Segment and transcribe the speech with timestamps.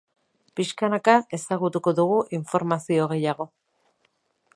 [0.59, 3.51] Pixkanaka ezagutuko dugu informazio gehiago.